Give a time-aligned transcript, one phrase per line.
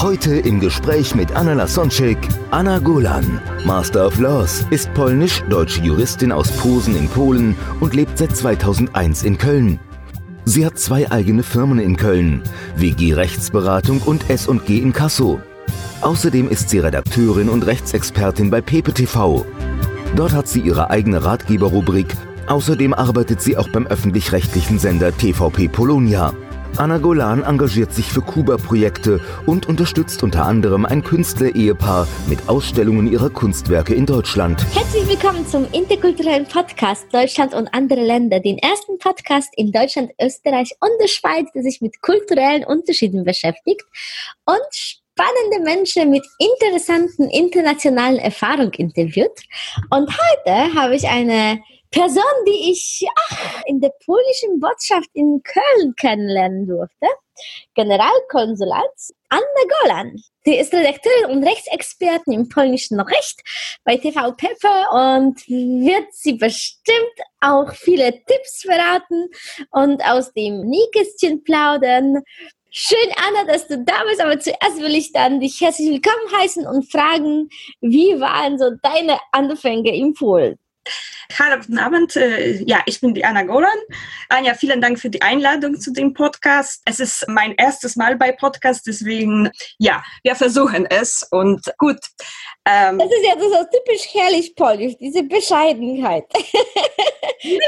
[0.00, 2.16] Heute im Gespräch mit Anna Lasonczyk,
[2.50, 3.38] Anna Golan.
[3.66, 9.36] Master of Laws, ist polnisch-deutsche Juristin aus Posen in Polen und lebt seit 2001 in
[9.36, 9.78] Köln.
[10.46, 12.42] Sie hat zwei eigene Firmen in Köln,
[12.76, 15.38] WG Rechtsberatung und S&G Inkasso.
[16.00, 19.44] Außerdem ist sie Redakteurin und Rechtsexpertin bei Pepe TV.
[20.16, 22.16] Dort hat sie ihre eigene Ratgeberrubrik.
[22.46, 26.32] Außerdem arbeitet sie auch beim öffentlich-rechtlichen Sender TVP Polonia.
[26.76, 33.28] Anna Golan engagiert sich für Kuba-Projekte und unterstützt unter anderem ein Künstler-Ehepaar mit Ausstellungen ihrer
[33.28, 34.64] Kunstwerke in Deutschland.
[34.74, 40.70] Herzlich willkommen zum interkulturellen Podcast Deutschland und andere Länder, den ersten Podcast in Deutschland, Österreich
[40.80, 43.82] und der Schweiz, der sich mit kulturellen Unterschieden beschäftigt
[44.46, 49.40] und spannende Menschen mit interessanten internationalen Erfahrungen interviewt.
[49.90, 55.94] Und heute habe ich eine Person, die ich ach, in der polnischen Botschaft in Köln
[55.96, 57.06] kennenlernen durfte,
[57.74, 58.94] Generalkonsulat
[59.28, 59.42] Anna
[59.82, 60.16] Golan.
[60.44, 63.40] Sie ist Redakteurin und Rechtsexpertin im polnischen Recht
[63.82, 66.96] bei TV Pepe und wird sie bestimmt
[67.40, 69.28] auch viele Tipps verraten
[69.70, 72.22] und aus dem Nähkästchen plaudern.
[72.70, 76.68] Schön, Anna, dass du da bist, aber zuerst will ich dann dich herzlich willkommen heißen
[76.68, 77.48] und fragen,
[77.80, 80.56] wie waren so deine Anfänge im Polen?
[81.38, 82.16] Hallo, guten Abend.
[82.16, 83.68] Äh, Ja, ich bin die Anna Golan.
[84.28, 86.82] Anja, vielen Dank für die Einladung zu dem Podcast.
[86.86, 91.98] Es ist mein erstes Mal bei Podcast, deswegen, ja, wir versuchen es und gut.
[92.66, 96.24] Ähm, Das ist ja so, typisch herrlich polnisch, diese Bescheidenheit.
[97.44, 97.58] nee,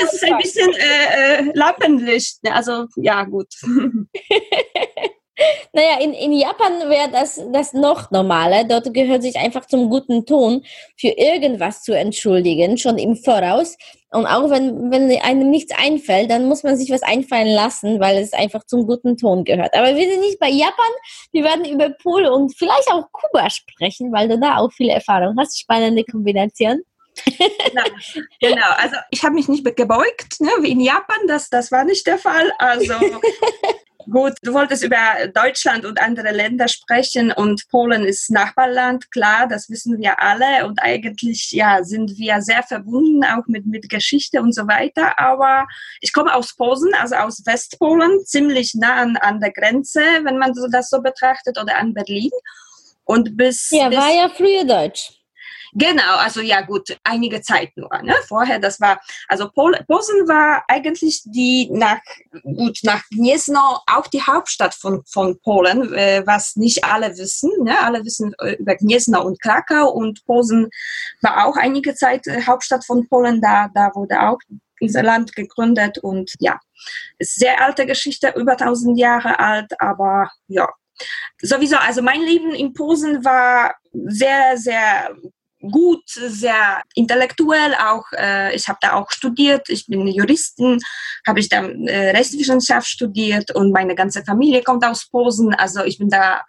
[0.00, 2.42] das ist ein bisschen äh, äh, Lampenlicht.
[2.44, 2.54] ne?
[2.54, 3.48] Also, ja, gut.
[5.72, 8.64] Naja, in, in Japan wäre das, das noch normaler.
[8.64, 10.64] Dort gehört sich einfach zum guten Ton,
[10.96, 13.76] für irgendwas zu entschuldigen, schon im Voraus.
[14.10, 18.16] Und auch wenn, wenn einem nichts einfällt, dann muss man sich was einfallen lassen, weil
[18.16, 19.74] es einfach zum guten Ton gehört.
[19.74, 20.90] Aber wir sind nicht bei Japan.
[21.32, 25.36] Wir werden über Polen und vielleicht auch Kuba sprechen, weil du da auch viel Erfahrung
[25.38, 25.60] hast.
[25.60, 26.80] Spannende Kombination.
[27.26, 27.82] genau,
[28.40, 28.70] genau.
[28.76, 31.18] Also, ich habe mich nicht gebeugt, ne, wie in Japan.
[31.26, 32.50] Das, das war nicht der Fall.
[32.58, 32.94] Also,
[34.10, 34.96] Gut, du wolltest über
[35.34, 40.78] Deutschland und andere Länder sprechen und Polen ist Nachbarland, klar, das wissen wir alle und
[40.80, 45.18] eigentlich ja sind wir sehr verbunden auch mit mit Geschichte und so weiter.
[45.18, 45.66] Aber
[46.00, 50.54] ich komme aus Posen, also aus Westpolen, ziemlich nah an, an der Grenze, wenn man
[50.54, 52.30] so, das so betrachtet, oder an Berlin.
[53.04, 55.17] Und bis Ja, bis, war ja früher Deutsch.
[55.78, 57.90] Genau, also ja gut, einige Zeit nur.
[58.02, 58.12] Ne?
[58.26, 61.98] Vorher, das war, also Pol Posen war eigentlich die nach,
[62.42, 67.50] gut, nach Gniezno auch die Hauptstadt von, von Polen, äh, was nicht alle wissen.
[67.62, 67.78] Ne?
[67.80, 70.68] Alle wissen äh, über Gniezno und Krakau und Posen
[71.22, 74.38] war auch einige Zeit äh, Hauptstadt von Polen, da, da wurde auch
[74.80, 76.58] unser Land gegründet und ja,
[77.20, 80.68] sehr alte Geschichte, über 1000 Jahre alt, aber ja,
[81.40, 85.16] sowieso, also mein Leben in Posen war sehr, sehr
[85.60, 88.04] gut, sehr intellektuell auch.
[88.16, 89.68] Äh, ich habe da auch studiert.
[89.68, 90.78] Ich bin Juristin,
[91.26, 95.54] habe ich dann äh, Rechtswissenschaft studiert und meine ganze Familie kommt aus Posen.
[95.54, 96.44] Also ich bin da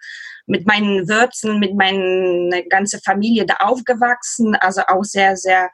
[0.45, 4.55] mit meinen Wurzeln, mit meiner ganzen Familie da aufgewachsen.
[4.55, 5.69] Also auch sehr, sehr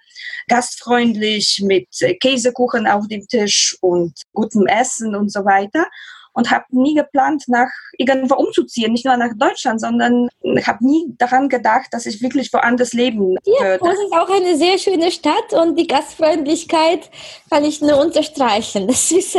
[0.47, 1.87] gastfreundlich mit
[2.19, 5.87] Käsekuchen auf dem Tisch und gutem Essen und so weiter
[6.35, 10.27] und habe nie geplant, nach irgendwo umzuziehen, nicht nur nach Deutschland, sondern
[10.65, 13.79] habe nie daran gedacht, dass ich wirklich woanders leben Ja, würde.
[13.79, 17.09] Posen ist auch eine sehr schöne Stadt und die Gastfreundlichkeit
[17.49, 18.87] kann ich nur unterstreichen.
[18.87, 19.33] Das ist,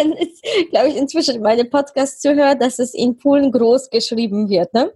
[0.70, 4.72] glaube ich, inzwischen meine Podcast-Zuhörer, dass es in Polen groß geschrieben wird.
[4.72, 4.92] Ne?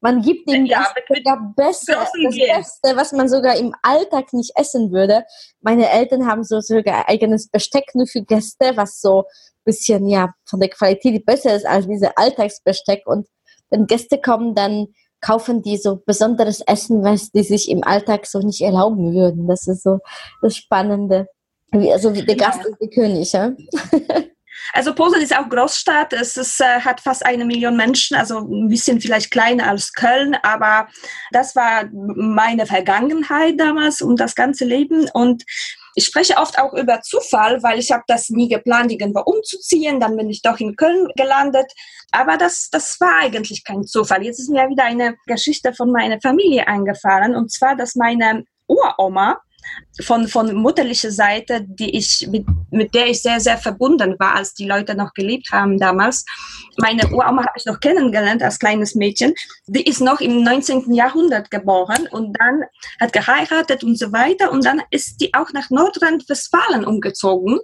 [0.00, 2.36] Man gibt dem Ja, sogar besser, das.
[2.36, 5.24] Beste, was man sogar im Alltag nicht essen würde.
[5.62, 9.24] Meine Eltern haben so sogar eigenes Besteck nur für Gäste, was so
[9.64, 13.02] bisschen ja von der Qualität besser ist als diese Alltagsbesteck.
[13.06, 13.26] Und
[13.70, 14.88] wenn Gäste kommen, dann
[15.20, 19.48] kaufen die so besonderes Essen, was die sich im Alltag so nicht erlauben würden.
[19.48, 20.00] Das ist so
[20.42, 21.26] das Spannende.
[21.72, 23.52] Also wie der Gast ist der König, ja?
[24.72, 26.12] Also Posen ist auch Großstadt.
[26.12, 30.36] Es ist, äh, hat fast eine Million Menschen, also ein bisschen vielleicht kleiner als Köln,
[30.42, 30.88] aber
[31.32, 35.08] das war meine Vergangenheit damals und das ganze Leben.
[35.12, 35.44] Und
[35.94, 40.00] Ich spreche oft auch über Zufall, weil ich habe das nie geplant, irgendwo umzuziehen.
[40.00, 41.70] Dann bin ich doch in Köln gelandet.
[42.10, 44.24] Aber das, das war eigentlich kein Zufall.
[44.24, 47.34] Jetzt ist mir wieder eine Geschichte von meiner Familie eingefallen.
[47.34, 49.40] Und zwar, dass meine Uroma,
[50.02, 54.54] von, von mutterlicher Seite, die ich, mit, mit der ich sehr, sehr verbunden war, als
[54.54, 56.24] die Leute noch gelebt haben damals.
[56.78, 59.34] Meine Uroma habe ich noch kennengelernt als kleines Mädchen.
[59.66, 60.92] Die ist noch im 19.
[60.92, 62.64] Jahrhundert geboren und dann
[63.00, 64.50] hat geheiratet und so weiter.
[64.50, 67.60] Und dann ist die auch nach Nordrhein-Westfalen umgezogen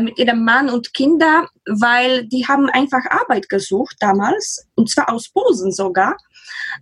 [0.00, 5.28] mit ihrem Mann und Kinder, weil die haben einfach Arbeit gesucht damals und zwar aus
[5.28, 6.16] Posen sogar.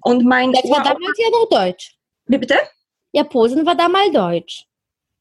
[0.02, 1.96] Und mein das war damals ja noch Deutsch.
[2.26, 2.56] Wie bitte?
[3.14, 4.66] Ja, Posen war damals Deutsch.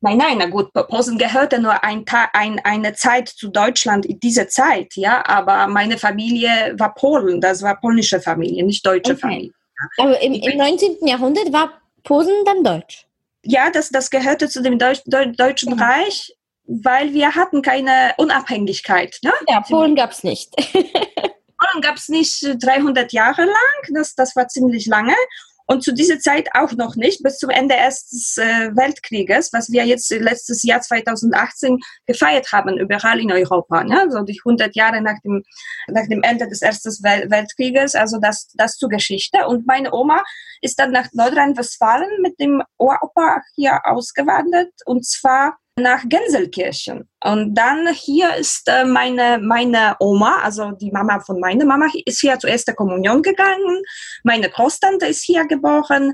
[0.01, 2.03] Nein, nein, na gut, Posen gehörte nur ein
[2.33, 7.61] ein, eine Zeit zu Deutschland in dieser Zeit, ja, aber meine Familie war Polen, das
[7.61, 9.21] war polnische Familie, nicht deutsche okay.
[9.21, 9.51] Familie.
[9.97, 11.07] Aber im, im 19.
[11.07, 13.05] Jahrhundert war Posen dann Deutsch?
[13.43, 15.85] Ja, das, das gehörte zu dem Deutsch, Deutschen ja.
[15.85, 16.35] Reich,
[16.65, 19.19] weil wir hatten keine Unabhängigkeit.
[19.23, 19.31] Ne?
[19.47, 20.49] Ja, Polen gab es nicht.
[20.55, 25.15] Polen gab es nicht 300 Jahre lang, das, das war ziemlich lange.
[25.65, 29.85] Und zu dieser Zeit auch noch nicht, bis zum Ende des äh, Weltkrieges, was wir
[29.85, 33.83] jetzt letztes Jahr 2018 gefeiert haben, überall in Europa.
[33.83, 34.07] Ne?
[34.09, 35.43] So die 100 Jahre nach dem,
[35.87, 39.47] nach dem Ende des Ersten Wel Weltkrieges, also das, das zur Geschichte.
[39.47, 40.23] Und meine Oma
[40.61, 44.71] ist dann nach Nordrhein-Westfalen mit dem Opa hier ausgewandert.
[44.85, 47.09] Und zwar nach Gänselkirchen.
[47.23, 52.21] Und dann hier ist äh, meine, meine Oma, also die Mama von meiner Mama, ist
[52.21, 53.81] hier zur ersten Kommunion gegangen.
[54.23, 56.13] Meine Großtante ist hier geboren.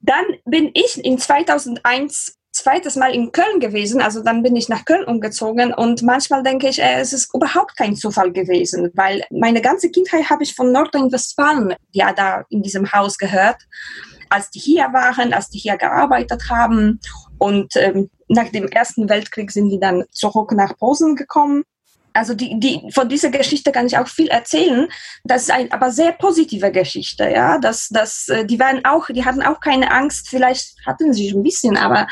[0.00, 4.84] Dann bin ich in 2001 zweites Mal in Köln gewesen, also dann bin ich nach
[4.84, 9.62] Köln umgezogen und manchmal denke ich, äh, es ist überhaupt kein Zufall gewesen, weil meine
[9.62, 13.56] ganze Kindheit habe ich von Nordrhein-Westfalen ja da in diesem Haus gehört,
[14.28, 17.00] als die hier waren, als die hier gearbeitet haben
[17.38, 21.64] und ähm, nach dem Ersten Weltkrieg sind die dann zurück nach Posen gekommen.
[22.18, 24.88] Also die, die, von dieser Geschichte kann ich auch viel erzählen.
[25.24, 27.58] Das ist eine aber sehr positive Geschichte, ja.
[27.58, 31.42] Das, das, äh, die waren auch, die hatten auch keine Angst, vielleicht hatten sie ein
[31.42, 32.06] bisschen, aber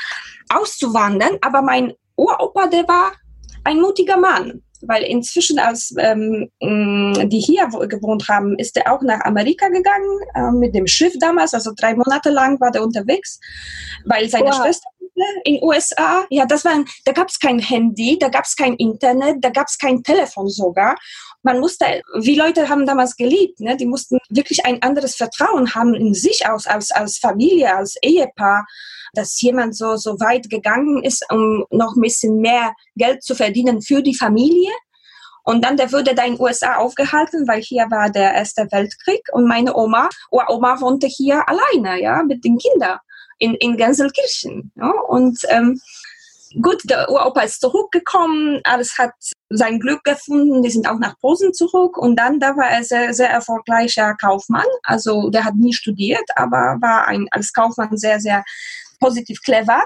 [0.48, 1.38] auszuwandern.
[1.40, 3.12] Aber mein Uropa, der war
[3.64, 9.20] ein mutiger Mann, weil inzwischen, als ähm, die hier gewohnt haben, ist er auch nach
[9.22, 11.52] Amerika gegangen äh, mit dem Schiff damals.
[11.52, 13.40] Also drei Monate lang war er unterwegs,
[14.04, 14.54] weil seine wow.
[14.54, 14.88] Schwester
[15.44, 19.36] in USA, ja, das war, da gab es kein Handy, da gab es kein Internet,
[19.40, 20.96] da gab es kein Telefon sogar.
[21.42, 23.76] Man musste, wie Leute haben damals geliebt, ne?
[23.76, 28.66] die mussten wirklich ein anderes Vertrauen haben in sich aus, als, als Familie, als Ehepaar,
[29.14, 33.80] dass jemand so, so weit gegangen ist, um noch ein bisschen mehr Geld zu verdienen
[33.80, 34.72] für die Familie.
[35.44, 39.22] Und dann, der wurde da in den USA aufgehalten, weil hier war der Erste Weltkrieg
[39.30, 42.98] und meine Oma, Oma wohnte hier alleine, ja, mit den Kindern
[43.38, 44.72] in, in Gänselkirchen.
[44.76, 44.90] Ja?
[45.08, 45.80] Und ähm,
[46.62, 49.12] gut, der Uropa ist zurückgekommen, alles hat
[49.48, 53.14] sein Glück gefunden, die sind auch nach Posen zurück und dann, da war er sehr,
[53.14, 58.44] sehr erfolgreicher Kaufmann, also der hat nie studiert, aber war ein, als Kaufmann sehr, sehr
[59.00, 59.84] positiv clever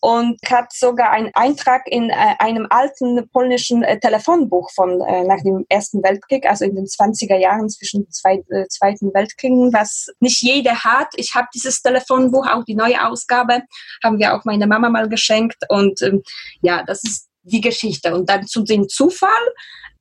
[0.00, 5.40] und hat sogar einen Eintrag in äh, einem alten polnischen äh, Telefonbuch von äh, nach
[5.42, 10.74] dem Ersten Weltkrieg, also in den 20er Jahren zwischen zwei, Zweiten Weltkriegen, was nicht jeder
[10.82, 11.08] hat.
[11.14, 13.62] Ich habe dieses Telefonbuch, auch die neue Ausgabe,
[14.02, 16.22] haben wir auch meiner Mama mal geschenkt und ähm,
[16.62, 18.14] ja, das ist die Geschichte.
[18.14, 19.30] Und dann zu dem Zufall,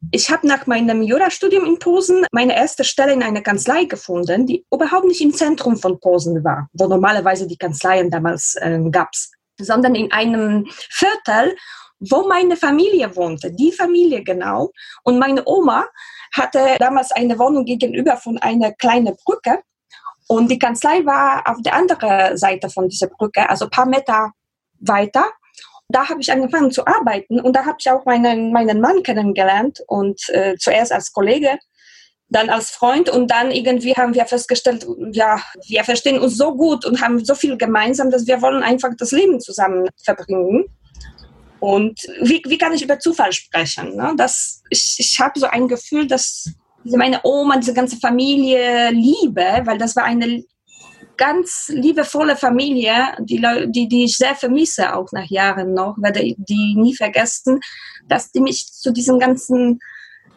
[0.10, 4.66] ich habe nach meinem Jurastudium in Posen meine erste Stelle in einer Kanzlei gefunden, die
[4.74, 9.32] überhaupt nicht im Zentrum von Posen war, wo normalerweise die Kanzleien damals äh, gab's
[9.64, 11.56] sondern in einem Viertel,
[12.00, 14.72] wo meine Familie wohnte, die Familie genau.
[15.04, 15.86] Und meine Oma
[16.34, 19.60] hatte damals eine Wohnung gegenüber von einer kleinen Brücke.
[20.28, 24.32] Und die Kanzlei war auf der anderen Seite von dieser Brücke, also ein paar Meter
[24.80, 25.26] weiter.
[25.90, 29.82] Da habe ich angefangen zu arbeiten und da habe ich auch meinen, meinen Mann kennengelernt
[29.88, 31.60] und äh, zuerst als Kollege
[32.32, 36.86] dann als Freund und dann irgendwie haben wir festgestellt, ja, wir verstehen uns so gut
[36.86, 40.66] und haben so viel gemeinsam, dass wir wollen einfach das Leben zusammen verbringen.
[41.60, 43.96] Und wie, wie kann ich über Zufall sprechen?
[43.98, 44.14] Ne?
[44.16, 46.50] Das, ich ich habe so ein Gefühl, dass
[46.86, 50.44] meine Oma, diese ganze Familie liebe, weil das war eine
[51.18, 56.76] ganz liebevolle Familie, die, die, die ich sehr vermisse, auch nach Jahren noch, werde die
[56.76, 57.60] nie vergessen,
[58.08, 59.80] dass die mich zu diesem ganzen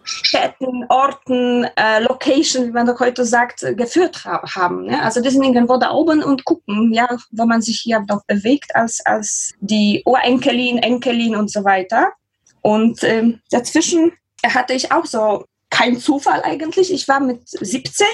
[0.04, 4.86] Städten, Orten, äh, Location, wie man doch heute sagt, äh, geführt ha haben.
[4.86, 5.02] Ne?
[5.02, 9.54] Also irgendwo da oben und gucken, ja, wo man sich hier doch bewegt als, als
[9.60, 12.12] die Urenkelin, Enkelin und so weiter.
[12.60, 14.12] Und ähm, dazwischen
[14.46, 16.92] hatte ich auch so kein Zufall eigentlich.
[16.92, 18.06] Ich war mit 17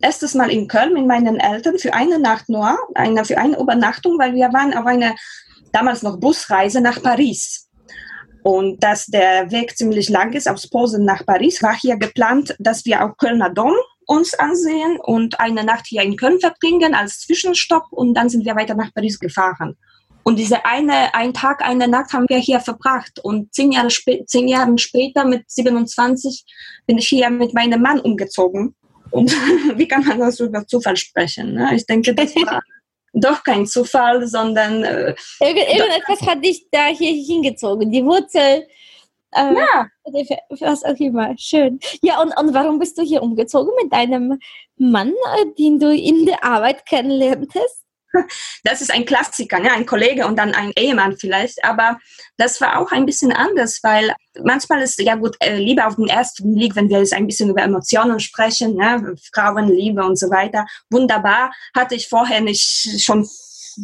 [0.00, 4.18] erstes Mal in Köln mit meinen Eltern für eine Nacht nur, eine, für eine Übernachtung,
[4.18, 5.14] weil wir waren auf einer
[5.72, 7.67] damals noch Busreise nach Paris.
[8.42, 12.84] Und dass der Weg ziemlich lang ist aus Posen nach Paris, war hier geplant, dass
[12.84, 13.74] wir auch Kölner Dom
[14.06, 18.56] uns ansehen und eine Nacht hier in Köln verbringen als Zwischenstopp und dann sind wir
[18.56, 19.76] weiter nach Paris gefahren.
[20.22, 23.18] Und diese eine, ein Tag, eine Nacht haben wir hier verbracht.
[23.22, 23.88] Und zehn Jahre,
[24.26, 26.44] zehn Jahre später, mit 27,
[26.86, 28.74] bin ich hier mit meinem Mann umgezogen.
[29.10, 29.30] Und
[29.76, 31.54] wie kann man das über Zufall sprechen?
[31.54, 31.70] Ne?
[31.74, 32.62] Ich denke, das war
[33.12, 34.84] doch kein Zufall, sondern...
[34.84, 37.90] Äh, Irgend, irgendetwas hat dich da hier hingezogen.
[37.90, 38.66] Die Wurzel
[39.32, 39.88] äh, ja.
[40.48, 41.34] Was auch immer.
[41.36, 41.78] Schön.
[42.02, 44.38] Ja, und, und warum bist du hier umgezogen mit deinem
[44.76, 47.84] Mann, äh, den du in der Arbeit kennenlerntest?
[48.64, 49.70] Das ist ein Klassiker, ne?
[49.72, 51.62] ein Kollege und dann ein Ehemann vielleicht.
[51.64, 51.98] Aber
[52.36, 56.08] das war auch ein bisschen anders, weil manchmal ist ja gut, äh, Liebe auf den
[56.08, 59.14] ersten Blick, wenn wir jetzt ein bisschen über Emotionen sprechen, ne?
[59.32, 60.66] Frauenliebe und so weiter.
[60.90, 61.52] Wunderbar.
[61.74, 63.28] Hatte ich vorher nicht schon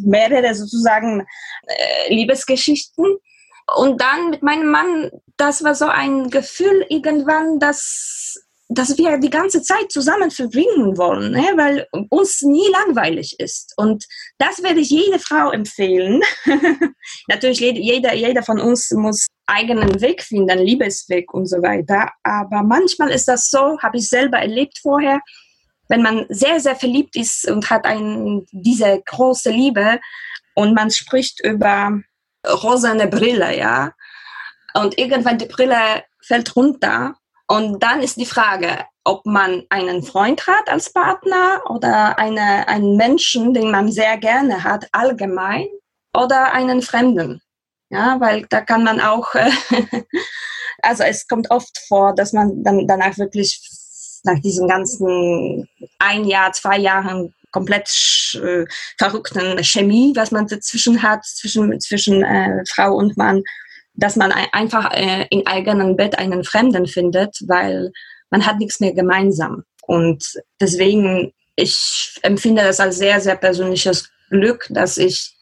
[0.03, 1.25] mehrere sozusagen
[1.67, 3.17] äh, Liebesgeschichten.
[3.75, 9.29] Und dann mit meinem Mann, das war so ein Gefühl irgendwann, dass, dass wir die
[9.29, 11.53] ganze Zeit zusammen verbringen wollen, ne?
[11.55, 13.73] weil uns nie langweilig ist.
[13.77, 14.05] Und
[14.39, 16.21] das werde ich jede Frau empfehlen.
[17.27, 22.09] Natürlich, jeder, jeder von uns muss eigenen Weg finden, Liebesweg und so weiter.
[22.23, 25.19] Aber manchmal ist das so, habe ich selber erlebt vorher,
[25.87, 29.99] wenn man sehr, sehr verliebt ist und hat ein, diese große Liebe
[30.55, 32.01] und man spricht über
[32.47, 33.91] rosane Brille, ja.
[34.73, 37.15] Und irgendwann die Brille fällt runter.
[37.47, 42.95] Und dann ist die Frage, ob man einen Freund hat als Partner oder eine, einen
[42.97, 45.67] Menschen, den man sehr gerne hat, allgemein,
[46.15, 47.41] oder einen Fremden.
[47.89, 49.35] Ja, weil da kann man auch,
[50.81, 53.61] also es kommt oft vor, dass man dann danach wirklich
[54.23, 57.87] nach diesem ganzen ein Jahr, zwei Jahren komplett
[58.43, 58.65] äh,
[58.97, 63.43] verrückten Chemie, was man dazwischen hat, zwischen, zwischen äh, Frau und Mann,
[63.95, 67.91] dass man einfach äh, im eigenen Bett einen Fremden findet, weil
[68.29, 69.63] man hat nichts mehr gemeinsam.
[69.83, 75.35] Und deswegen, ich empfinde das als sehr, sehr persönliches Glück, dass ich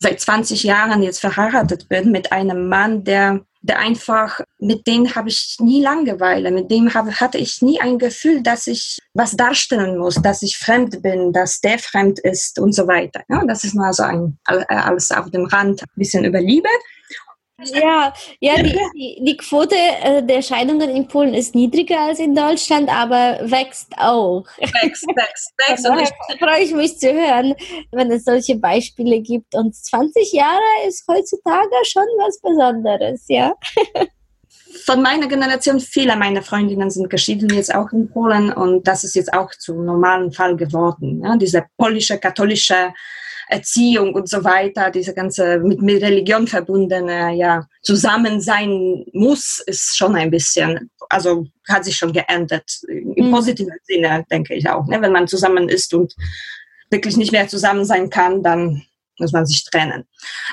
[0.00, 5.28] seit 20 Jahren jetzt verheiratet bin mit einem Mann, der der einfach, mit dem habe
[5.28, 9.98] ich nie Langeweile, mit dem habe, hatte ich nie ein Gefühl, dass ich was darstellen
[9.98, 13.22] muss, dass ich fremd bin, dass der fremd ist und so weiter.
[13.28, 16.68] Ja, das ist mal so ein, alles auf dem Rand, ein bisschen über Liebe.
[17.64, 22.34] Ja, ja die, die, die Quote äh, der Scheidungen in Polen ist niedriger als in
[22.34, 24.44] Deutschland, aber wächst auch.
[24.58, 25.88] Wächst, wächst, wächst.
[25.88, 27.54] Und ich freue ich mich zu hören,
[27.90, 29.56] wenn es solche Beispiele gibt.
[29.56, 33.54] Und 20 Jahre ist heutzutage schon was Besonderes, ja.
[34.84, 39.14] Von meiner Generation, viele meiner Freundinnen sind geschieden jetzt auch in Polen und das ist
[39.16, 41.22] jetzt auch zum normalen Fall geworden.
[41.24, 41.36] Ja?
[41.36, 42.92] Diese polnische, katholische
[43.48, 50.16] Erziehung und so weiter, diese ganze mit, mit Religion verbundene ja, Zusammensein muss, ist schon
[50.16, 52.70] ein bisschen, also hat sich schon geändert.
[52.88, 53.30] Im mhm.
[53.30, 54.86] positiven Sinne, denke ich auch.
[54.86, 55.00] Ne?
[55.00, 56.14] Wenn man zusammen ist und
[56.90, 58.82] wirklich nicht mehr zusammen sein kann, dann
[59.18, 60.04] muss man sich trennen.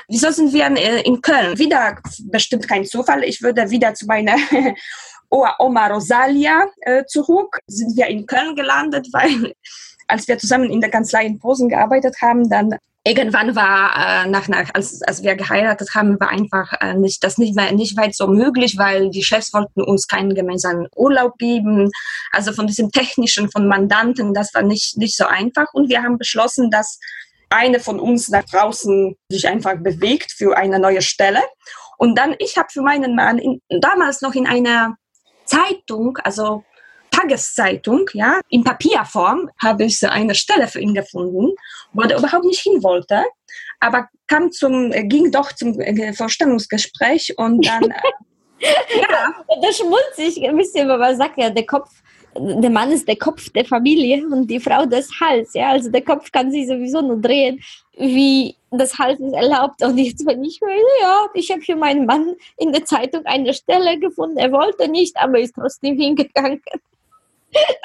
[0.08, 0.66] Wieso sind wir
[1.04, 1.58] in Köln?
[1.58, 3.24] Wieder bestimmt kein Zufall.
[3.24, 4.36] Ich würde wieder zu meiner
[5.30, 7.58] Oma Rosalia äh, zurück.
[7.66, 9.54] Sind wir in Köln gelandet, weil
[10.06, 14.48] als wir zusammen in der Kanzlei in Posen gearbeitet haben, dann irgendwann war äh, nach,
[14.48, 18.16] nach als, als wir geheiratet haben, war einfach äh, nicht das nicht mehr nicht weit
[18.16, 21.90] so möglich, weil die Chefs wollten uns keinen gemeinsamen Urlaub geben.
[22.32, 26.18] Also von diesem technischen von Mandanten, das war nicht nicht so einfach und wir haben
[26.18, 26.98] beschlossen, dass
[27.48, 31.40] eine von uns nach draußen sich einfach bewegt für eine neue Stelle.
[31.98, 34.96] Und dann ich habe für meinen Mann in, damals noch in einer
[35.44, 36.64] Zeitung, also
[37.16, 41.54] Tageszeitung, ja, in Papierform habe ich so eine Stelle für ihn gefunden,
[41.92, 43.24] wo er überhaupt nicht hin wollte,
[43.80, 47.96] aber kam zum, ging doch zum äh, Vorstellungsgespräch und dann, äh,
[49.00, 49.44] ja.
[49.48, 51.90] Da schmutzt sich ein bisschen, weil man sagt ja, der Kopf,
[52.38, 56.02] der Mann ist der Kopf der Familie und die Frau das Hals, ja, also der
[56.02, 57.62] Kopf kann sich sowieso nur drehen,
[57.96, 59.82] wie das Hals es erlaubt.
[59.82, 60.60] Und jetzt, wenn ich
[61.00, 65.16] ja, ich habe für meinen Mann in der Zeitung eine Stelle gefunden, er wollte nicht,
[65.16, 66.60] aber ist trotzdem hingegangen.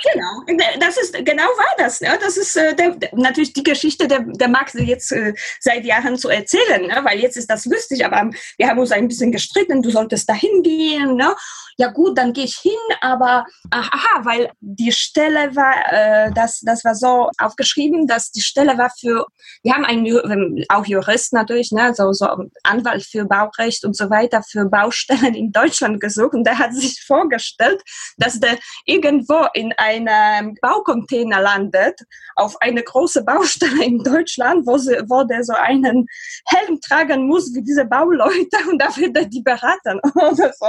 [0.03, 2.01] Genau, das ist genau war das.
[2.01, 2.17] Ne?
[2.19, 6.29] Das ist äh, der, natürlich die Geschichte, der, der mag jetzt äh, seit Jahren zu
[6.29, 7.01] erzählen, ne?
[7.03, 10.33] weil jetzt ist das lustig, aber wir haben uns ein bisschen gestritten, du solltest da
[10.33, 11.15] hingehen.
[11.15, 11.35] Ne?
[11.77, 16.83] Ja gut, dann gehe ich hin, aber aha, weil die Stelle war, äh, das, das
[16.83, 19.25] war so aufgeschrieben, dass die Stelle war für,
[19.63, 21.93] wir haben einen ähm, auch Jurist natürlich, ne?
[21.95, 22.27] so, so
[22.63, 27.01] Anwalt für Baurecht und so weiter, für Baustellen in Deutschland gesucht und der hat sich
[27.05, 27.81] vorgestellt,
[28.17, 31.99] dass der irgendwo in einem Baucontainer landet,
[32.35, 36.07] auf eine große Baustelle in Deutschland, wo, sie, wo der so einen
[36.47, 40.67] Helm tragen muss wie diese Bauleute und da wird er die beraten oder so.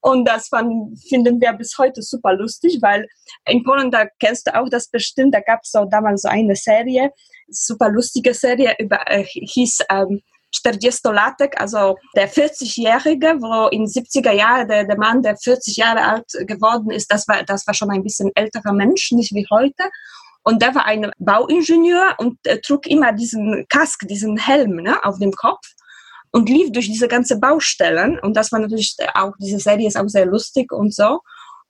[0.00, 3.08] Und das fand, finden wir bis heute super lustig, weil
[3.48, 6.54] in Polen, da kennst du auch das bestimmt, da gab es so damals so eine
[6.54, 7.10] Serie,
[7.48, 10.22] super lustige Serie, über, äh, hieß ähm,
[10.60, 16.02] 40 Latek, also der 40-Jährige, wo in 70er Jahren der, der Mann, der 40 Jahre
[16.02, 19.90] alt geworden ist, das war, das war schon ein bisschen älterer Mensch, nicht wie heute.
[20.44, 25.18] Und der war ein Bauingenieur und äh, trug immer diesen Kask, diesen Helm ne, auf
[25.18, 25.66] dem Kopf
[26.32, 28.18] und lief durch diese ganze Baustellen.
[28.18, 31.20] Und das war natürlich auch, diese Serie ist auch sehr lustig und so.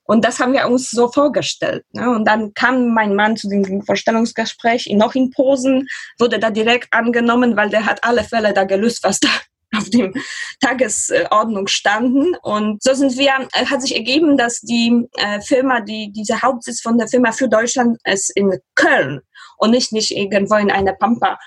[0.05, 1.85] Und das haben wir uns so vorgestellt.
[1.93, 2.09] Ne?
[2.09, 5.87] Und dann kam mein Mann zu dem Vorstellungsgespräch, noch in Posen,
[6.19, 9.29] wurde da direkt angenommen, weil der hat alle Fälle da gelöst, was da
[9.77, 10.13] auf dem
[10.59, 12.35] Tagesordnung standen.
[12.43, 16.81] Und so sind wir, äh, hat sich ergeben, dass die äh, Firma, die, dieser Hauptsitz
[16.81, 19.21] von der Firma für Deutschland ist in Köln
[19.57, 21.39] und nicht, nicht irgendwo in einer Pampa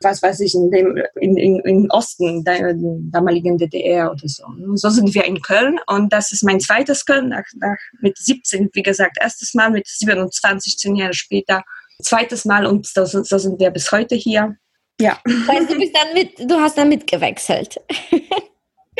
[0.00, 4.44] was weiß ich, in dem, in, in, im Osten der damaligen DDR oder so.
[4.74, 8.70] So sind wir in Köln und das ist mein zweites Köln, nach, nach, mit 17,
[8.72, 11.64] wie gesagt, erstes Mal, mit 27, zehn Jahre später,
[12.02, 14.56] zweites Mal und so, so sind wir bis heute hier.
[15.00, 15.18] Ja.
[15.24, 17.80] Weil du bist dann mit, du hast dann mitgewechselt.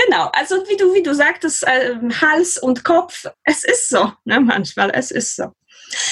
[0.07, 4.39] Genau, also wie du, wie du sagtest, äh, Hals und Kopf, es ist so, ne,
[4.39, 5.53] manchmal, es ist so.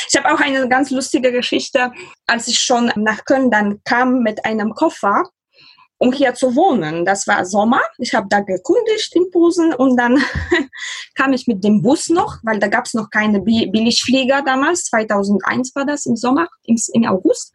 [0.08, 1.92] Ich habe auch eine ganz lustige Geschichte,
[2.26, 5.24] als ich schon nach Köln dann kam mit einem Koffer,
[5.98, 7.04] um hier zu wohnen.
[7.04, 7.80] Das war Sommer.
[7.98, 10.22] Ich habe da gekundigt in Posen und dann
[11.14, 14.84] kam ich mit dem Bus noch, weil da gab es noch keine Billigflieger damals.
[14.84, 17.52] 2001 war das im Sommer, im, im August.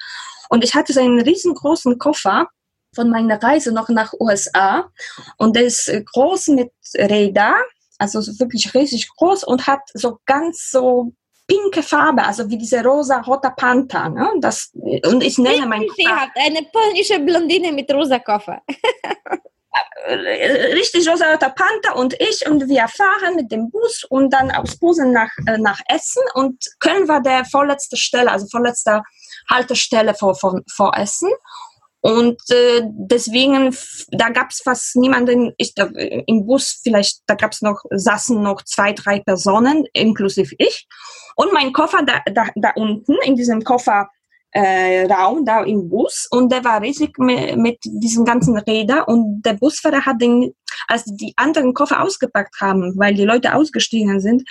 [0.50, 2.48] Und ich hatte so einen riesengroßen Koffer
[2.94, 4.90] von meiner Reise noch nach USA
[5.38, 7.56] und der ist groß mit Räder,
[7.98, 11.14] also wirklich riesig groß und hat so ganz so
[11.52, 14.10] pinke Farbe, also wie diese rosa-roter Panther.
[14.10, 14.32] Ne?
[14.40, 18.62] Das, und ich nenne mein Sie hat eine polnische Blondine mit rosa Koffer.
[20.06, 24.78] Äh, richtig rosa-roter Panther und ich und wir fahren mit dem Bus und dann aus
[24.78, 29.02] Posen nach, äh, nach Essen und Köln war der vorletzte Stelle, also vorletzte
[29.50, 31.30] Haltestelle vor, vor, vor Essen.
[32.02, 33.76] Und äh, deswegen,
[34.10, 38.42] da gab es fast niemanden, ich, da, im Bus vielleicht, da gab es noch, saßen
[38.42, 40.88] noch zwei, drei Personen, inklusive ich.
[41.36, 44.08] Und mein Koffer da, da, da unten, in diesem Kofferraum,
[44.52, 46.28] äh, da im Bus.
[46.30, 49.04] Und der war riesig mit, mit diesen ganzen Rädern.
[49.04, 50.54] Und der Busfahrer hat den,
[50.88, 54.44] als die anderen Koffer ausgepackt haben, weil die Leute ausgestiegen sind,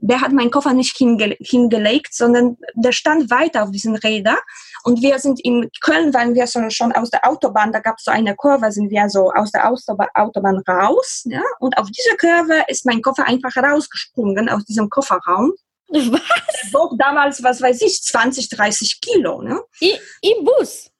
[0.00, 4.36] der hat meinen Koffer nicht hinge hingelegt, sondern der stand weiter auf diesen Rädern.
[4.84, 8.04] Und wir sind in Köln, waren wir schon, schon aus der Autobahn, da gab es
[8.04, 11.24] so eine Kurve, sind wir so aus der Autobahn raus.
[11.26, 11.42] Ja?
[11.58, 15.52] Und auf dieser Kurve ist mein Koffer einfach rausgesprungen aus diesem Kofferraum.
[16.12, 16.20] Was?
[16.20, 19.40] Der wog damals, was weiß ich, 20, 30 Kilo.
[19.40, 19.60] Ne?
[19.80, 20.90] I, Im Bus?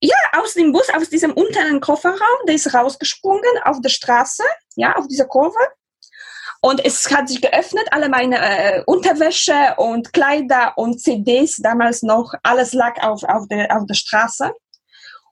[0.00, 4.44] Ja, aus dem Bus, aus diesem unteren Kofferraum, der ist rausgesprungen auf der Straße,
[4.76, 5.58] ja, auf dieser Kurve.
[6.60, 12.34] Und es hat sich geöffnet, alle meine äh, Unterwäsche und Kleider und CDs, damals noch,
[12.42, 14.52] alles lag auf, auf, der, auf der Straße.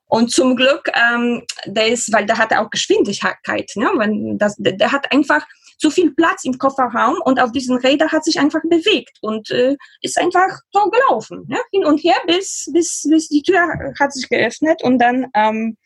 [0.08, 3.90] Und zum Glück, ähm, der ist, weil der hatte auch Geschwindigkeit, ne?
[3.96, 5.44] Wenn das, der, der hat einfach
[5.78, 9.76] zu viel Platz im Kofferraum und auf diesen Rädern hat sich einfach bewegt und äh,
[10.00, 11.58] ist einfach so gelaufen, ne?
[11.72, 15.76] hin und her, bis, bis, bis die Tür hat sich geöffnet und dann ähm,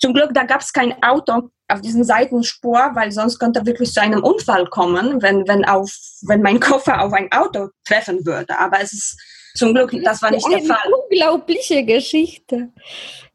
[0.00, 4.00] zum Glück, da gab es kein Auto auf diesem Seitenspur, weil sonst könnte wirklich zu
[4.00, 5.90] einem Unfall kommen, wenn, wenn, auf,
[6.22, 8.58] wenn mein Koffer auf ein Auto treffen würde.
[8.58, 9.16] Aber es ist
[9.54, 10.78] zum Glück, das war nicht der Fall.
[10.84, 12.70] Eine unglaubliche Geschichte.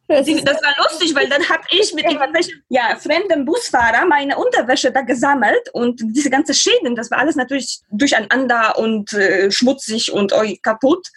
[0.09, 4.91] Das, das war lustig, weil dann habe ich mit irgendwelchen ja, fremden Busfahrer meine Unterwäsche
[4.91, 10.33] da gesammelt und diese ganze Schäden, das war alles natürlich durcheinander und äh, schmutzig und
[10.33, 11.07] oh, kaputt.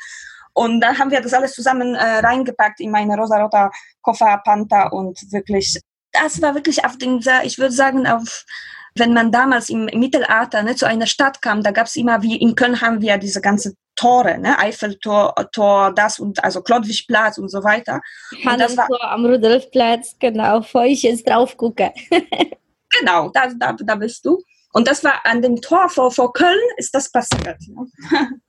[0.53, 3.71] Und da haben wir das alles zusammen äh, reingepackt in meine rosa-roter
[4.03, 5.81] Koffer, Panther und wirklich,
[6.13, 8.45] das war wirklich auf den, ich würde sagen, auf,
[8.95, 12.21] wenn man damals im, im Mittelalter ne, zu einer Stadt kam, da gab es immer,
[12.21, 14.59] wie in Köln haben wir diese ganze Tore, ne?
[14.59, 18.01] Eiffeltor, Tor, das und also Klodwigplatz und so weiter.
[18.45, 21.93] Das war am Rudolfplatz, genau, bevor ich jetzt drauf gucke.
[23.01, 24.43] genau, da, da, da bist du.
[24.73, 27.59] Und das war an dem Tor vor, vor Köln ist das passiert.
[27.69, 27.87] Ne?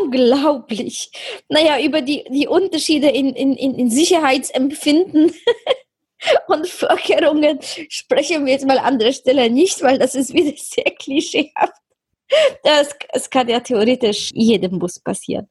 [0.00, 1.10] Unglaublich.
[1.48, 5.34] Naja, über die, die Unterschiede in, in, in Sicherheitsempfinden
[6.48, 7.58] und Vorkehrungen
[7.88, 11.74] sprechen wir jetzt mal an der Stelle nicht, weil das ist wieder sehr klischeehaft.
[12.64, 15.48] Das, das kann ja theoretisch jedem Bus passieren.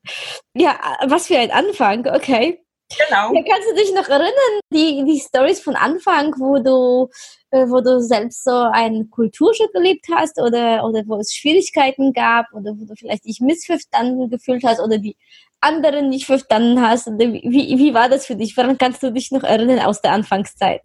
[0.56, 2.62] Ja, was für ein Anfang, okay.
[2.90, 3.34] Genau.
[3.34, 7.10] Ja, kannst du dich noch erinnern, die, die Stories von Anfang, wo du
[7.56, 12.48] äh, wo du selbst so einen Kulturschock erlebt hast oder, oder wo es Schwierigkeiten gab
[12.54, 15.16] oder wo du vielleicht dich missverstanden gefühlt hast oder die
[15.62, 17.08] anderen nicht verstanden hast?
[17.08, 18.58] Wie, wie war das für dich?
[18.58, 20.82] Woran kannst du dich noch erinnern aus der Anfangszeit?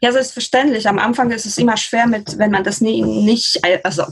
[0.00, 0.88] Ja, selbstverständlich.
[0.88, 4.04] Am Anfang ist es immer schwer, mit, wenn man das nie, nicht, also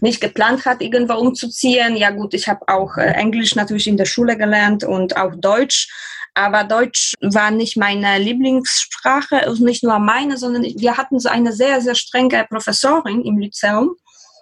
[0.00, 1.96] nicht geplant hat, irgendwo umzuziehen.
[1.96, 5.88] Ja gut, ich habe auch äh, Englisch natürlich in der Schule gelernt und auch Deutsch.
[6.34, 11.52] Aber Deutsch war nicht meine Lieblingssprache, also nicht nur meine, sondern wir hatten so eine
[11.52, 13.96] sehr, sehr strenge Professorin im Lyzeum.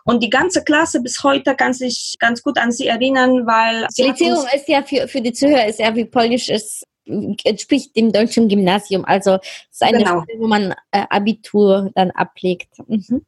[0.05, 4.09] Und die ganze Klasse bis heute kann sich ganz gut an sie erinnern, weil sie
[4.09, 8.49] Lyzeum ist ja für, für die Zuhörer ist ja wie Polnisch ist entspricht dem deutschen
[8.49, 9.05] Gymnasium.
[9.05, 10.21] Also es ist eine genau.
[10.21, 12.69] Schule, wo man äh, Abitur dann ablegt.
[12.87, 13.25] Mhm.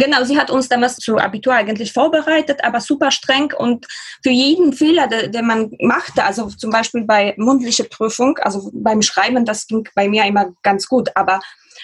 [0.00, 3.84] Genau, sie hat uns damals zu Abitur eigentlich vorbereitet, aber super streng und
[4.22, 9.44] für jeden Fehler, den man machte, also zum Beispiel bei mundlicher Prüfung, also beim Schreiben,
[9.44, 11.40] das ging bei mir immer ganz gut, aber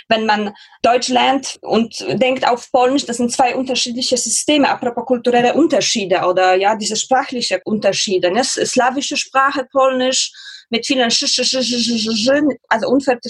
[0.09, 5.55] wenn man Deutsch lernt und denkt auf Polnisch, das sind zwei unterschiedliche Systeme, apropos kulturelle
[5.55, 8.31] Unterschiede oder ja, diese sprachliche Unterschiede.
[8.31, 8.44] Ne?
[8.44, 10.33] Slawische Sprache, Polnisch,
[10.74, 12.30] mit vielen Sch, Sch, Sch,
[12.68, 12.88] also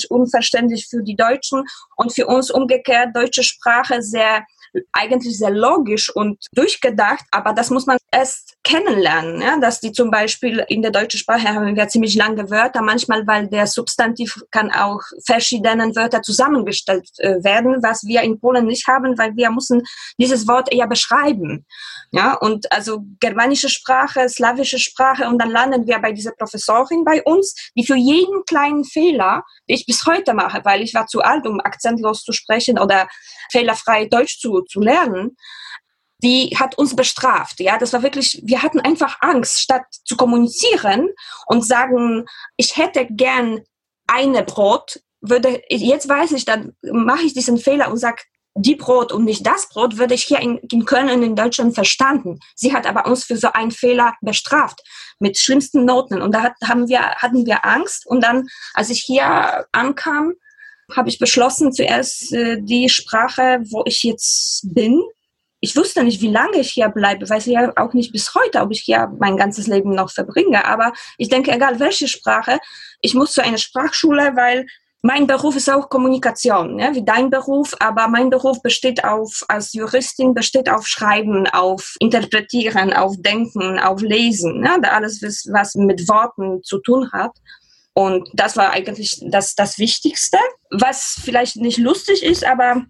[0.08, 1.62] unverständlich für die Deutschen
[1.96, 3.14] und für uns umgekehrt.
[3.14, 4.46] Deutsche Sprache sehr
[4.92, 9.58] eigentlich sehr logisch und durchgedacht, aber das muss man erst kennenlernen, ja?
[9.58, 13.48] dass die zum Beispiel in der deutschen Sprache haben wir ziemlich lange Wörter, manchmal, weil
[13.48, 19.16] der Substantiv kann auch verschiedenen Wörter zusammengestellt äh, werden, was wir in Polen nicht haben,
[19.18, 19.82] weil wir müssen
[20.18, 21.66] dieses Wort eher beschreiben.
[22.10, 27.22] Ja, und also germanische Sprache, slawische Sprache und dann landen wir bei dieser Professorin bei
[27.24, 31.22] uns, die für jeden kleinen Fehler, den ich bis heute mache, weil ich war zu
[31.22, 33.08] alt, um akzentlos zu sprechen oder
[33.50, 35.36] fehlerfrei Deutsch zu, zu lernen,
[36.22, 37.60] die hat uns bestraft.
[37.60, 41.10] Ja, das war wirklich, wir hatten einfach Angst, statt zu kommunizieren
[41.46, 42.24] und sagen,
[42.56, 43.60] ich hätte gern
[44.06, 48.22] eine Brot, würde, jetzt weiß ich, dann mache ich diesen Fehler und sage,
[48.56, 51.74] die Brot und nicht das Brot, würde ich hier in, in Köln und in Deutschland
[51.74, 52.38] verstanden.
[52.54, 54.80] Sie hat aber uns für so einen Fehler bestraft
[55.18, 56.22] mit schlimmsten Noten.
[56.22, 58.06] Und da hat, haben wir, hatten wir Angst.
[58.06, 60.34] Und dann, als ich hier ankam,
[60.92, 65.02] habe ich beschlossen, zuerst äh, die Sprache, wo ich jetzt bin.
[65.60, 68.70] Ich wusste nicht, wie lange ich hier bleibe, weiß ja auch nicht bis heute, ob
[68.70, 70.66] ich hier mein ganzes Leben noch verbringe.
[70.66, 72.58] Aber ich denke, egal welche Sprache,
[73.00, 74.66] ich muss zu einer Sprachschule, weil
[75.06, 79.74] mein Beruf ist auch Kommunikation, ja, wie dein Beruf, aber mein Beruf besteht auf, als
[79.74, 86.62] Juristin besteht auf Schreiben, auf Interpretieren, auf Denken, auf Lesen, ja, alles, was mit Worten
[86.62, 87.32] zu tun hat.
[87.94, 90.38] Und das war eigentlich das, das Wichtigste,
[90.70, 92.82] was vielleicht nicht lustig ist, aber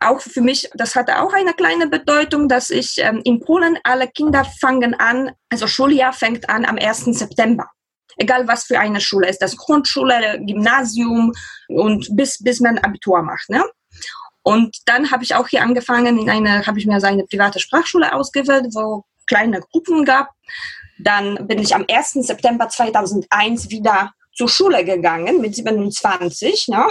[0.00, 4.08] auch für mich, das hatte auch eine kleine Bedeutung, dass ich ähm, in Polen alle
[4.08, 7.04] Kinder fangen an, also Schuljahr fängt an am 1.
[7.18, 7.68] September.
[8.16, 11.32] Egal was für eine Schule ist, das Grundschule, Gymnasium
[11.68, 13.48] und bis, bis man Abitur macht.
[13.50, 13.62] Ne?
[14.42, 18.14] Und dann habe ich auch hier angefangen, in eine, habe ich mir eine private Sprachschule
[18.14, 20.30] ausgewählt, wo kleine Gruppen gab.
[20.98, 22.12] Dann bin ich am 1.
[22.12, 26.68] September 2001 wieder zur Schule gegangen mit 27.
[26.68, 26.86] Ne?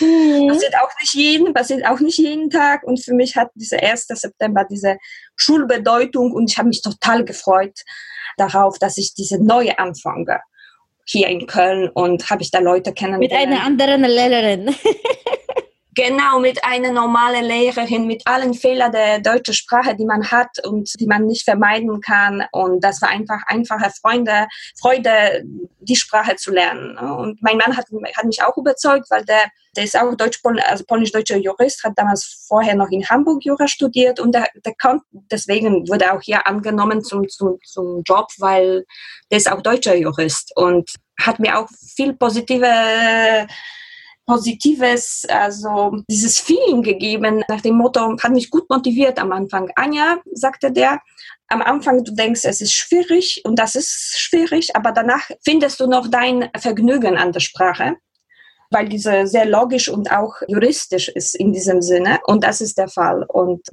[0.00, 0.48] Mhm.
[0.48, 2.82] Passiert auch nicht jeden, passiert auch nicht jeden Tag.
[2.82, 4.06] Und für mich hat dieser 1.
[4.08, 4.96] September diese
[5.36, 7.78] Schulbedeutung und ich habe mich total gefreut
[8.38, 10.40] darauf, dass ich diese neue anfange
[11.04, 13.46] hier in Köln und habe ich da Leute kennengelernt.
[13.46, 14.74] Mit einer anderen Lehrerin.
[15.94, 20.90] Genau, mit einer normalen Lehrerin, mit allen Fehlern der deutschen Sprache, die man hat und
[20.98, 22.44] die man nicht vermeiden kann.
[22.50, 24.48] Und das war einfach einfache Freunde,
[24.80, 25.44] Freude,
[25.80, 26.98] die Sprache zu lernen.
[26.98, 29.44] Und mein Mann hat, hat mich auch überzeugt, weil der,
[29.76, 34.18] der ist auch Deutsch, also polnisch-deutscher Jurist, hat damals vorher noch in Hamburg Jura studiert
[34.18, 38.84] und der, der kommt, deswegen wurde auch hier angenommen zum, zum, zum Job, weil
[39.30, 43.46] der ist auch deutscher Jurist und hat mir auch viel positive
[44.26, 49.70] positives, also dieses Feeling gegeben, nach dem Motto, hat mich gut motiviert am Anfang.
[49.76, 51.00] Anja, sagte der,
[51.48, 55.86] am Anfang du denkst, es ist schwierig und das ist schwierig, aber danach findest du
[55.86, 57.96] noch dein Vergnügen an der Sprache,
[58.70, 62.88] weil diese sehr logisch und auch juristisch ist in diesem Sinne und das ist der
[62.88, 63.24] Fall.
[63.28, 63.68] Und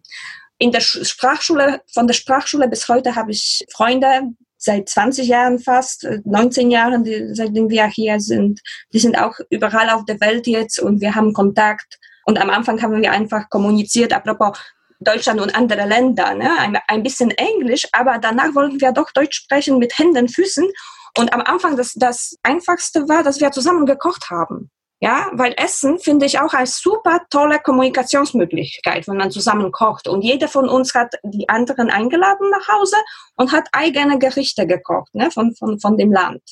[0.58, 6.08] in der Sprachschule, von der Sprachschule bis heute habe ich Freunde, seit 20 Jahren fast,
[6.24, 8.62] 19 äh, Jahren, die, seitdem wir hier sind.
[8.94, 12.00] Die sind auch überall auf der Welt jetzt und wir haben Kontakt.
[12.26, 14.58] Und am Anfang haben wir einfach kommuniziert, apropos
[15.00, 16.60] Deutschland und andere Länder, ne?
[16.60, 20.70] ein, ein bisschen Englisch, aber danach wollten wir doch Deutsch sprechen mit Händen, Füßen.
[21.18, 24.70] Und am Anfang das, das Einfachste war, dass wir zusammen gekocht haben.
[25.04, 30.08] Ja, weil Essen finde ich auch als super tolle Kommunikationsmöglichkeit, wenn man zusammen kocht.
[30.08, 32.98] Und jeder von uns hat die anderen eingeladen nach Hause
[33.36, 36.44] und hat eigene Gerichte gekocht, ne, von, von, von dem Land.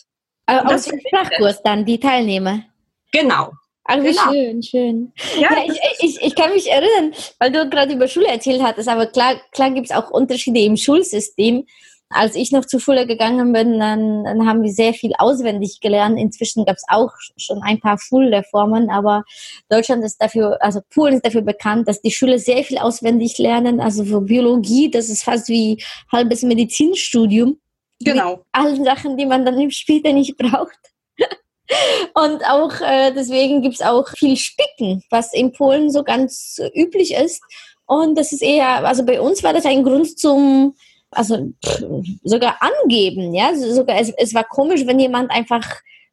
[0.47, 2.63] Also aus dem Sprachkurs dann, die Teilnehmer?
[3.11, 3.51] Genau.
[3.83, 4.31] Ach, wie Genau.
[4.31, 5.13] schön, schön.
[5.39, 8.89] Ja, Ja, ich, ich, ich kann mich erinnern, weil du gerade über Schule erzählt hattest,
[8.89, 11.67] aber klar, klar gibt es auch Unterschiede im Schulsystem.
[12.11, 16.19] Als ich noch zur Schule gegangen bin, dann, dann haben wir sehr viel auswendig gelernt.
[16.19, 19.23] Inzwischen gab es auch schon ein paar Schulreformen, aber
[19.69, 23.79] Deutschland ist dafür, also Polen ist dafür bekannt, dass die Schüler sehr viel auswendig lernen.
[23.79, 27.59] Also für Biologie, das ist fast wie halbes Medizinstudium
[27.99, 28.43] genau.
[28.51, 30.77] allen Sachen, die man dann später nicht braucht.
[32.15, 37.41] Und auch äh, deswegen gibt's auch viel Spicken, was in Polen so ganz üblich ist.
[37.85, 40.75] Und das ist eher, also bei uns war das ein Grund zum,
[41.11, 41.51] also
[42.23, 43.53] sogar angeben, ja.
[43.55, 45.65] So- Sogar es, es war komisch, wenn jemand einfach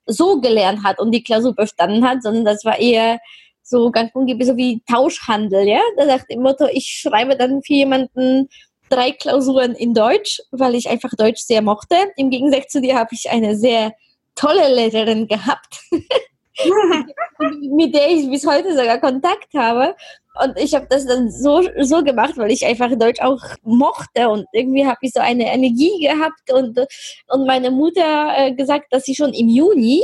[0.07, 3.19] so gelernt hat und die Klausur bestanden hat, sondern das war eher
[3.63, 5.81] so ganz ungefähr so wie Tauschhandel, ja.
[5.97, 8.49] Da sagt im Motto, ich schreibe dann für jemanden
[8.89, 11.97] drei Klausuren in Deutsch, weil ich einfach Deutsch sehr mochte.
[12.17, 13.93] Im Gegensatz zu dir habe ich eine sehr
[14.37, 15.81] tolle Lehrerin gehabt,
[17.71, 19.95] mit der ich bis heute sogar Kontakt habe.
[20.43, 24.47] Und ich habe das dann so, so gemacht, weil ich einfach Deutsch auch mochte und
[24.53, 26.79] irgendwie habe ich so eine Energie gehabt und,
[27.29, 30.03] und meine Mutter äh, gesagt, dass sie schon im Juni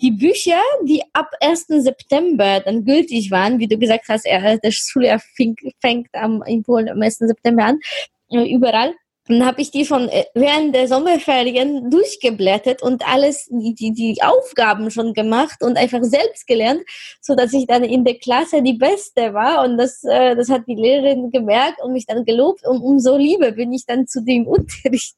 [0.00, 1.66] die Bücher, die ab 1.
[1.68, 5.20] September dann gültig waren, wie du gesagt hast, er, das Schuljahr
[5.80, 7.18] fängt am, in Polen am 1.
[7.18, 7.80] September an,
[8.30, 8.94] äh, überall.
[9.26, 14.22] Dann habe ich die von äh, während der Sommerferien durchgeblättert und alles, die, die, die
[14.22, 16.82] Aufgaben schon gemacht und einfach selbst gelernt,
[17.20, 19.64] so dass ich dann in der Klasse die Beste war.
[19.64, 22.66] Und das, äh, das hat die Lehrerin gemerkt und mich dann gelobt.
[22.66, 25.16] Und umso lieber bin ich dann zu dem Unterricht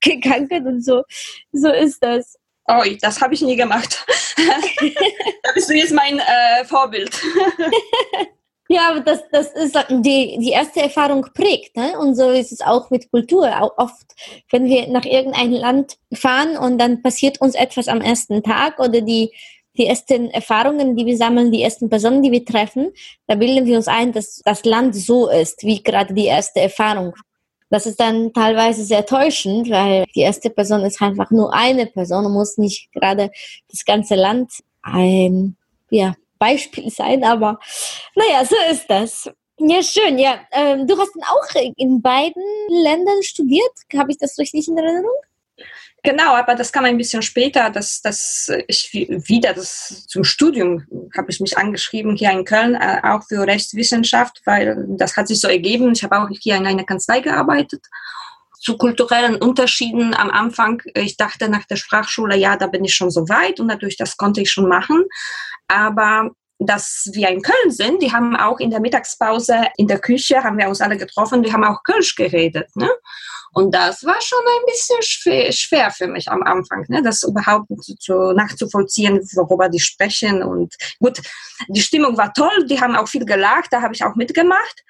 [0.00, 1.02] gegangen und so,
[1.52, 2.36] so ist das.
[2.68, 4.04] Oh, das habe ich nie gemacht.
[5.42, 7.10] da bist du jetzt mein äh, Vorbild.
[8.72, 11.76] Ja, aber das, das ist die, die erste Erfahrung prägt.
[11.76, 11.98] Ne?
[11.98, 13.50] Und so ist es auch mit Kultur.
[13.60, 14.14] Auch oft,
[14.52, 19.00] wenn wir nach irgendein Land fahren und dann passiert uns etwas am ersten Tag oder
[19.00, 19.32] die,
[19.76, 22.92] die ersten Erfahrungen, die wir sammeln, die ersten Personen, die wir treffen,
[23.26, 27.14] da bilden wir uns ein, dass das Land so ist, wie gerade die erste Erfahrung.
[27.70, 32.24] Das ist dann teilweise sehr täuschend, weil die erste Person ist einfach nur eine Person
[32.24, 33.32] und muss nicht gerade
[33.68, 34.52] das ganze Land
[34.82, 35.56] ein,
[35.90, 37.60] ja, Beispiel sein, aber
[38.16, 39.30] naja, so ist das.
[39.58, 40.18] Ja, schön.
[40.18, 43.72] Ja, ähm, du hast dann auch in beiden Ländern studiert.
[43.94, 45.10] Habe ich das richtig in Erinnerung?
[46.02, 51.30] Genau, aber das kam ein bisschen später, dass, dass ich wieder das zum Studium habe
[51.30, 55.48] ich mich angeschrieben hier in Köln, äh, auch für Rechtswissenschaft, weil das hat sich so
[55.48, 55.92] ergeben.
[55.92, 57.84] Ich habe auch hier in einer Kanzlei gearbeitet.
[58.58, 63.10] Zu kulturellen Unterschieden am Anfang, ich dachte nach der Sprachschule, ja, da bin ich schon
[63.10, 65.04] so weit und natürlich, das konnte ich schon machen.
[65.70, 70.44] Aber dass wir in Köln sind, die haben auch in der Mittagspause in der Küche,
[70.44, 72.68] haben wir uns alle getroffen, die haben auch Kölsch geredet.
[72.76, 72.90] Ne?
[73.52, 77.02] Und das war schon ein bisschen schwer, schwer für mich am Anfang, ne?
[77.02, 80.42] das überhaupt zu, zu, nachzuvollziehen, worüber die sprechen.
[80.42, 81.20] Und gut,
[81.68, 84.84] die Stimmung war toll, die haben auch viel gelacht, da habe ich auch mitgemacht.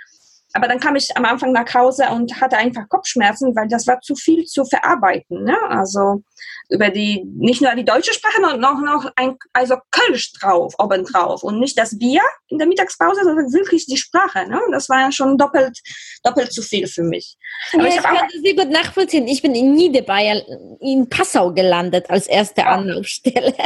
[0.52, 4.00] Aber dann kam ich am Anfang nach Hause und hatte einfach Kopfschmerzen, weil das war
[4.00, 5.44] zu viel zu verarbeiten.
[5.44, 5.56] Ne?
[5.68, 6.22] Also
[6.70, 11.42] über die, nicht nur die deutsche Sprache, sondern noch, noch ein, also Kölsch drauf, obendrauf.
[11.42, 14.48] Und nicht das Bier in der Mittagspause, sondern wirklich die Sprache.
[14.48, 14.60] Ne?
[14.72, 15.78] Das war schon doppelt,
[16.24, 17.36] doppelt zu viel für mich.
[17.72, 19.28] Aber ja, ich, ich kann das sehr gut nachvollziehen.
[19.28, 20.42] Ich bin in Niederbayern,
[20.80, 22.68] in Passau gelandet als erste ja.
[22.68, 23.54] Anlaufstelle.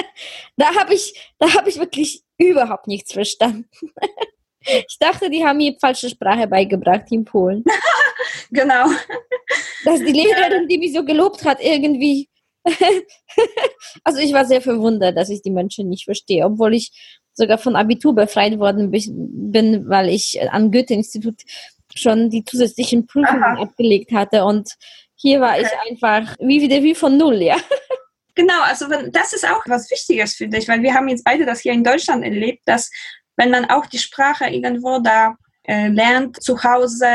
[0.56, 3.68] Da habe ich, da habe ich wirklich überhaupt nichts verstanden.
[4.66, 7.64] Ich dachte, die haben mir falsche Sprache beigebracht in Polen.
[8.50, 8.87] genau.
[9.85, 12.29] Dass die Lehrerin, die mich so gelobt hat, irgendwie.
[14.05, 16.90] also ich war sehr verwundert, dass ich die Menschen nicht verstehe, obwohl ich
[17.35, 21.42] sogar von Abitur befreit worden bin, weil ich am Goethe-Institut
[21.94, 23.62] schon die zusätzlichen Prüfungen Aha.
[23.62, 24.44] abgelegt hatte.
[24.44, 24.70] Und
[25.14, 25.66] hier war okay.
[25.66, 27.57] ich einfach wie wieder wie von null, ja.
[28.37, 31.46] Genau, also wenn, das ist auch was Wichtiges für dich, weil wir haben jetzt beide
[31.46, 32.90] das hier in Deutschland erlebt, dass
[33.36, 37.06] wenn man auch die Sprache irgendwo da äh, lernt, zu Hause,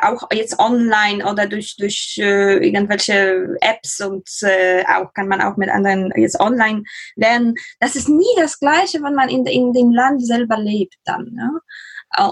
[0.00, 5.56] auch jetzt online oder durch, durch äh, irgendwelche Apps und äh, auch kann man auch
[5.56, 6.84] mit anderen jetzt online
[7.16, 7.54] lernen.
[7.80, 11.30] Das ist nie das Gleiche, wenn man in, in dem Land selber lebt dann.
[11.32, 11.50] Ne?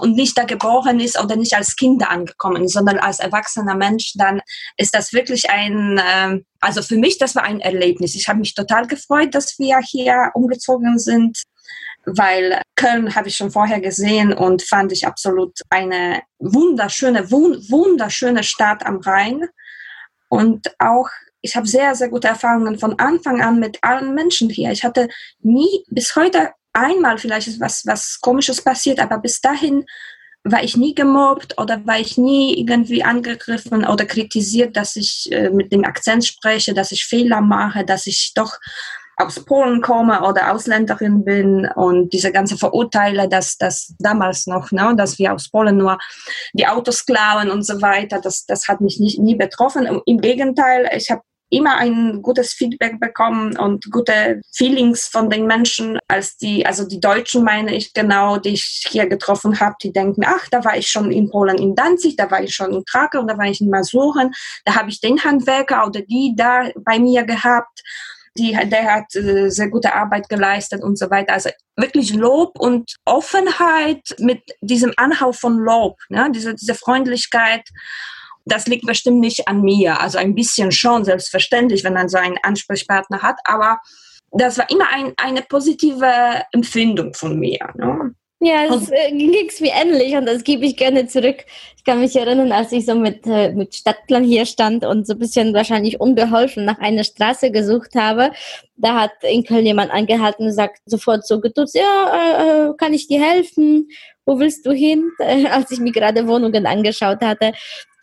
[0.01, 4.13] und nicht da geboren ist oder nicht als Kind angekommen ist, sondern als erwachsener Mensch,
[4.15, 4.41] dann
[4.75, 8.15] ist das wirklich ein, äh, also für mich, das war ein Erlebnis.
[8.15, 11.43] Ich habe mich total gefreut, dass wir hier umgezogen sind
[12.07, 18.85] weil Köln habe ich schon vorher gesehen und fand ich absolut eine wunderschöne, wunderschöne Stadt
[18.85, 19.45] am Rhein.
[20.29, 21.09] Und auch,
[21.41, 24.71] ich habe sehr, sehr gute Erfahrungen von Anfang an mit allen Menschen hier.
[24.71, 25.09] Ich hatte
[25.41, 29.85] nie, bis heute einmal vielleicht was, was Komisches passiert, aber bis dahin
[30.43, 35.49] war ich nie gemobbt oder war ich nie irgendwie angegriffen oder kritisiert, dass ich äh,
[35.49, 38.57] mit dem Akzent spreche, dass ich Fehler mache, dass ich doch
[39.17, 44.93] aus Polen komme oder Ausländerin bin und diese ganze Verurteile, dass das damals noch, ne,
[44.95, 45.97] dass wir aus Polen nur
[46.53, 50.01] die Autos klauen und so weiter, das, das hat mich nicht, nie betroffen.
[50.05, 55.97] Im Gegenteil, ich habe immer ein gutes Feedback bekommen und gute Feelings von den Menschen,
[56.07, 60.23] als die, also die Deutschen meine ich genau, die ich hier getroffen habe, die denken,
[60.25, 63.23] ach, da war ich schon in Polen in Danzig, da war ich schon in Krakau,
[63.23, 64.31] da war ich in Masuren,
[64.65, 67.81] da habe ich den Handwerker oder die da bei mir gehabt.
[68.37, 71.33] Die, der hat äh, sehr gute Arbeit geleistet und so weiter.
[71.33, 76.29] Also wirklich Lob und Offenheit mit diesem Anhau von Lob, ne?
[76.33, 77.63] diese, diese Freundlichkeit
[78.47, 79.99] das liegt bestimmt nicht an mir.
[79.99, 83.39] Also ein bisschen schon, selbstverständlich, wenn man so einen Ansprechpartner hat.
[83.43, 83.79] Aber
[84.31, 87.59] das war immer ein, eine positive Empfindung von mir.
[87.75, 88.13] Ne?
[88.39, 91.37] Ja, es äh, ging es mir ähnlich und das gebe ich gerne zurück.
[91.75, 95.13] Ich kann mich erinnern, als ich so mit, äh, mit Stadtplan hier stand und so
[95.13, 98.31] ein bisschen wahrscheinlich unbeholfen nach einer Straße gesucht habe,
[98.75, 101.81] da hat in Köln jemand angehalten und sagt sofort so getutzt, ja,
[102.13, 103.89] äh, äh kann ich dir helfen?
[104.23, 105.09] Wo willst du hin?
[105.51, 107.53] als ich mir gerade Wohnungen angeschaut hatte.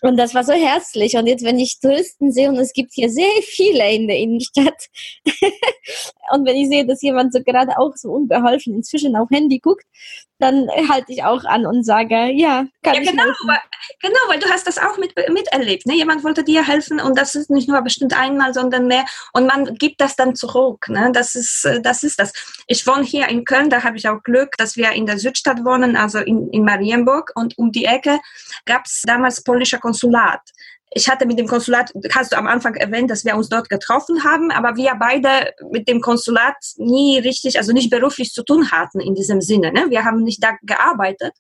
[0.05, 1.17] Und das war so herzlich.
[1.17, 4.89] Und jetzt, wenn ich Touristen sehe, und es gibt hier sehr viele in der Innenstadt,
[6.31, 9.87] und wenn ich sehe, dass jemand so gerade auch so unbeholfen inzwischen auf Handy guckt,
[10.39, 13.59] dann halte ich auch an und sage, ja, kann ja, ich genau, weil,
[14.01, 15.87] genau, weil du hast das auch mit, miterlebt.
[15.87, 15.95] Ne?
[15.95, 19.05] Jemand wollte dir helfen und das ist nicht nur bestimmt einmal, sondern mehr.
[19.33, 20.89] Und man gibt das dann zurück.
[20.89, 21.11] Ne?
[21.13, 22.33] Das, ist, das ist das.
[22.67, 25.65] Ich wohne hier in Köln, da habe ich auch Glück, dass wir in der Südstadt
[25.65, 27.33] wohnen, also in, in Marienburg.
[27.37, 28.19] Und um die Ecke
[28.67, 30.43] gab es damals polnischer Konsulat
[30.91, 34.23] ich hatte mit dem Konsulat, hast du am Anfang erwähnt, dass wir uns dort getroffen
[34.25, 39.01] haben, aber wir beide mit dem Konsulat nie richtig, also nicht beruflich zu tun hatten
[39.01, 39.73] in diesem Sinne.
[39.73, 39.87] Ne?
[39.91, 41.33] Wir haben nicht da gearbeitet,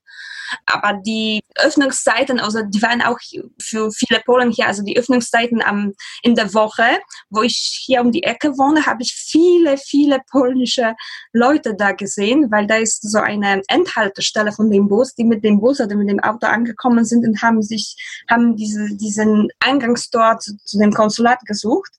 [0.66, 3.18] aber die Öffnungszeiten, also die waren auch
[3.61, 6.98] für viele Polen hier, also die Öffnungszeiten am, in der Woche,
[7.30, 10.94] wo ich hier um die Ecke wohne, habe ich viele, viele polnische
[11.33, 15.61] Leute da gesehen, weil da ist so eine Endhaltestelle von dem Bus, die mit dem
[15.61, 17.96] Bus oder mit dem Auto angekommen sind und haben sich,
[18.28, 21.92] haben diese, diesen Eingangstor zu, zu dem Konsulat gesucht.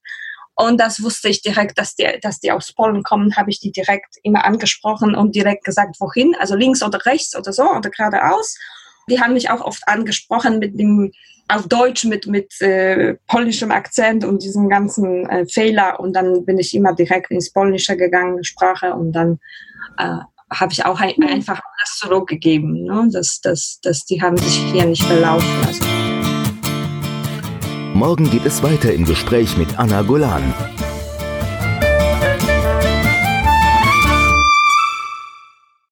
[0.55, 3.71] Und das wusste ich direkt, dass die, dass die aus Polen kommen, habe ich die
[3.71, 8.57] direkt immer angesprochen und direkt gesagt, wohin, also links oder rechts oder so oder geradeaus.
[9.09, 11.11] Die haben mich auch oft angesprochen mit dem,
[11.49, 15.99] auf Deutsch mit, mit äh, polnischem Akzent und diesen ganzen äh, Fehler.
[15.99, 19.39] Und dann bin ich immer direkt ins Polnische gegangen, Sprache, und dann
[19.97, 20.19] äh,
[20.49, 21.27] habe ich auch ein, mhm.
[21.27, 22.83] einfach alles zurückgegeben.
[22.85, 23.09] Ne?
[23.11, 25.94] dass, dass, dass die haben sich hier nicht belaufen lassen.
[27.95, 30.43] Morgen geht es weiter im Gespräch mit Anna Golan.